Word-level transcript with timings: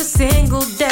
a 0.00 0.04
single 0.04 0.60
day. 0.78 0.91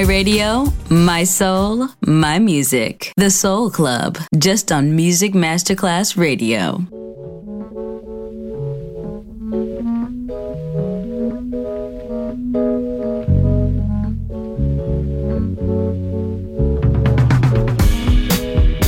My 0.00 0.06
radio, 0.06 0.64
my 0.88 1.24
soul, 1.24 1.86
my 2.06 2.38
music. 2.38 3.12
The 3.18 3.28
Soul 3.28 3.70
Club, 3.70 4.16
just 4.38 4.72
on 4.72 4.96
Music 4.96 5.34
Masterclass 5.34 6.16
Radio. 6.16 6.78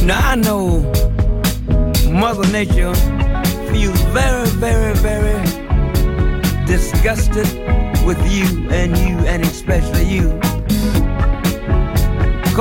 Now 0.07 0.31
I 0.31 0.37
know 0.37 0.81
Mother 2.11 2.51
Nature 2.51 2.95
feels 3.71 4.01
very, 4.15 4.49
very, 4.49 4.95
very 4.95 5.45
disgusted 6.65 7.47
with 8.07 8.19
you 8.33 8.71
and 8.71 8.97
you 8.97 9.19
and 9.29 9.43
especially 9.43 10.05
you. 10.05 10.52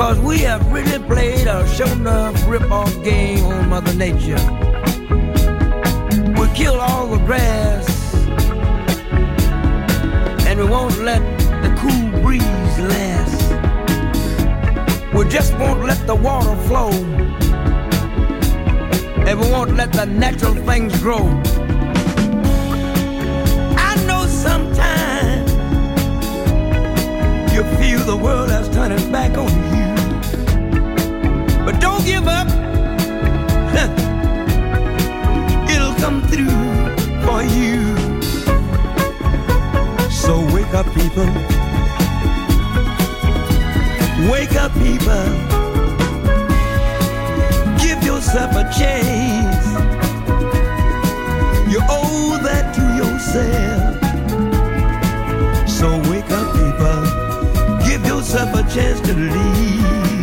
Cause 0.02 0.18
we 0.18 0.38
have 0.38 0.66
really 0.72 0.98
played 1.06 1.46
a 1.46 1.64
show 1.68 1.86
enough 1.86 2.34
rip-off 2.48 2.92
game 3.04 3.44
on 3.44 3.68
Mother 3.68 3.94
Nature. 3.94 4.42
We 6.36 6.48
kill 6.56 6.80
all 6.80 7.06
the 7.06 7.22
grass, 7.24 7.86
and 10.44 10.58
we 10.58 10.66
won't 10.66 10.98
let 10.98 11.22
the 11.62 11.72
cool 11.78 12.20
breeze 12.20 12.78
last. 12.80 13.52
We 15.14 15.24
just 15.28 15.54
won't 15.56 15.84
let 15.84 16.04
the 16.08 16.16
water 16.16 16.56
flow, 16.66 16.90
and 19.28 19.40
we 19.40 19.46
won't 19.52 19.76
let 19.76 19.92
the 19.92 20.06
natural 20.06 20.56
things 20.66 21.00
grow. 21.00 21.28
I 23.78 23.94
know 24.08 24.26
sometimes 24.26 25.52
you 27.54 27.62
feel 27.78 28.00
the 28.04 28.16
world 28.20 28.50
has 28.50 28.68
turned 28.68 28.94
its 28.94 29.04
back 29.04 29.38
on 29.38 29.76
you 29.76 29.81
give 32.04 32.26
up. 32.26 32.48
It'll 35.70 35.94
come 35.94 36.22
through 36.28 36.50
for 37.24 37.42
you. 37.42 37.80
So 40.10 40.40
wake 40.54 40.74
up, 40.74 40.86
people. 40.94 41.26
Wake 44.30 44.54
up, 44.56 44.72
people. 44.74 45.24
Give 47.78 48.02
yourself 48.04 48.52
a 48.56 48.64
chance. 48.78 49.66
You 51.72 51.80
owe 51.88 52.38
that 52.42 52.74
to 52.76 52.84
yourself. 53.02 53.98
So 55.68 55.88
wake 56.10 56.30
up, 56.30 56.48
people. 56.58 57.02
Give 57.88 58.04
yourself 58.06 58.54
a 58.54 58.62
chance 58.74 59.00
to 59.00 59.14
leave. 59.14 60.21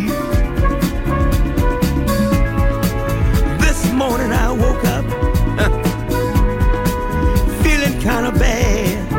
morning 4.00 4.32
I 4.32 4.50
woke 4.50 4.84
up 4.86 5.04
feeling 7.62 8.00
kind 8.00 8.24
of 8.26 8.32
bad. 8.38 9.12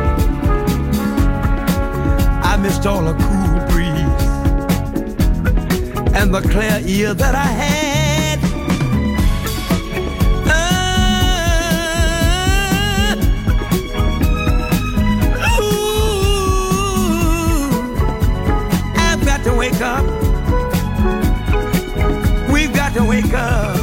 I 2.44 2.56
missed 2.56 2.84
all 2.84 3.02
the 3.02 3.12
cool 3.12 3.60
breeze 3.70 4.26
and 6.18 6.34
the 6.34 6.40
clear 6.40 6.80
ear 6.84 7.14
that 7.14 7.36
I 7.36 7.46
had. 7.62 8.40
Ah. 10.48 10.62
I've 18.96 19.24
got 19.24 19.44
to 19.44 19.54
wake 19.54 19.80
up. 19.80 20.04
We've 22.52 22.72
got 22.74 22.92
to 22.94 23.04
wake 23.04 23.32
up. 23.32 23.81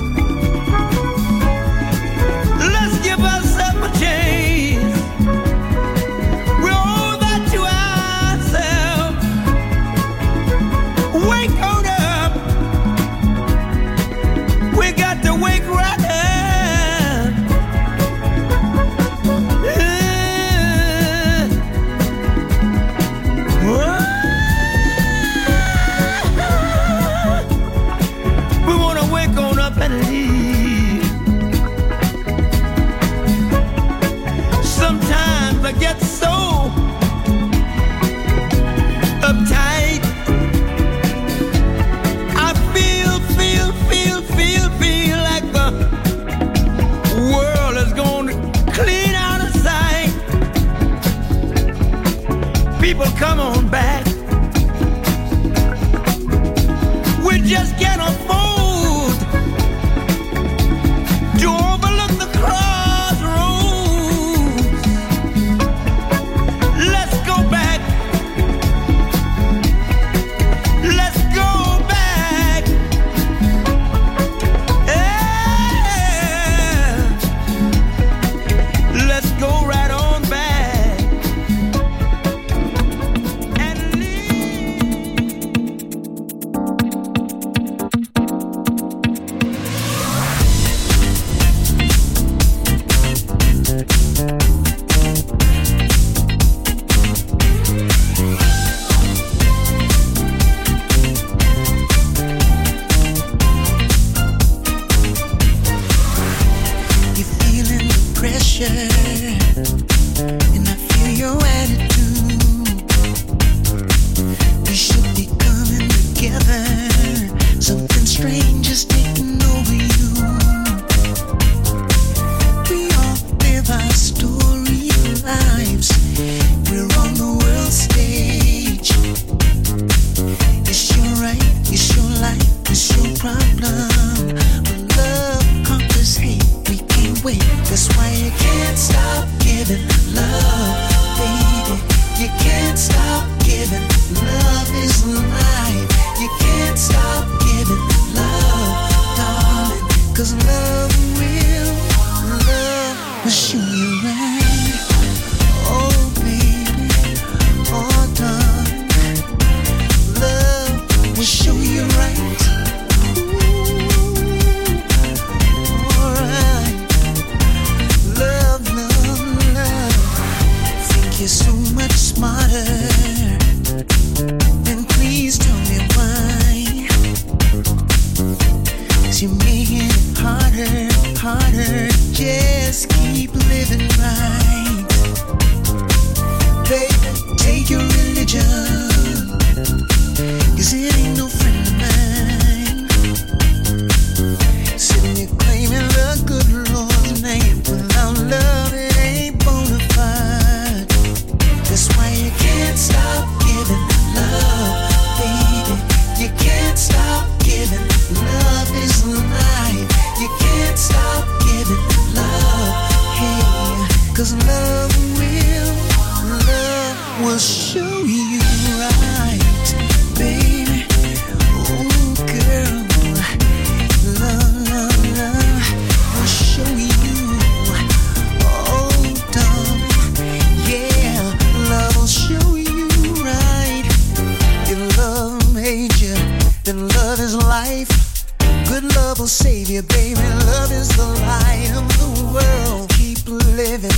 Good 238.70 238.96
love 238.96 239.18
will 239.18 239.26
save 239.26 239.68
you, 239.68 239.82
baby. 239.82 240.22
Love 240.46 240.72
is 240.72 240.90
the 240.90 241.08
light 241.26 241.72
of 241.76 241.88
the 241.98 242.10
world. 242.32 242.90
Keep 242.92 243.28
living 243.58 243.90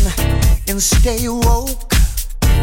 and 0.70 0.82
stay 0.82 1.28
woke. 1.28 1.92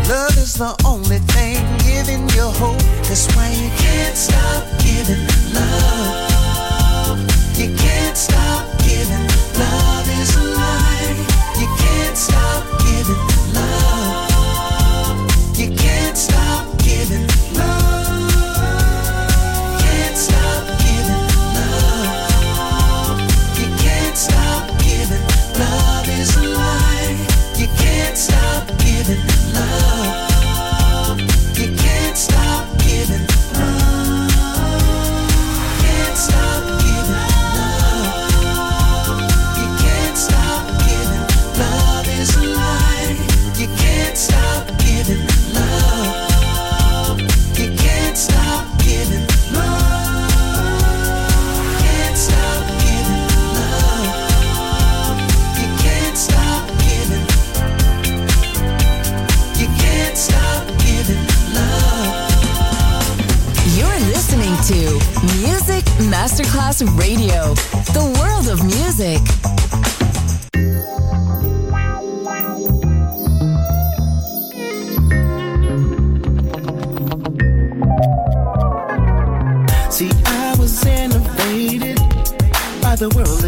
Love 0.08 0.34
is 0.38 0.54
the 0.54 0.74
only 0.86 1.18
thing 1.34 1.60
giving 1.84 2.26
you 2.30 2.48
hope. 2.56 2.80
That's 3.04 3.26
why 3.36 3.50
you 3.50 3.68
can't 3.76 4.16
stop 4.16 4.64
giving 4.80 5.22
love. 5.52 7.20
You 7.58 7.76
can't 7.76 8.16
stop 8.16 8.64
giving. 8.78 9.26
Love 9.60 10.08
is 10.18 10.34
a 10.34 10.44
lie. 10.56 11.14
You 11.60 11.68
can't 11.76 12.16
stop 12.16 12.64
giving 12.88 13.22
love. 13.52 15.18
You 15.58 15.76
can't 15.76 16.16
stop. 16.16 16.47
Class 66.48 66.82
Radio, 66.82 67.54
the 67.92 68.04
world 68.18 68.48
of 68.48 68.64
music. 68.64 69.20
See, 79.90 80.10
I 80.26 80.56
was 80.58 80.84
innovated 80.86 81.98
by 82.80 82.96
the 82.96 83.08
world. 83.14 83.47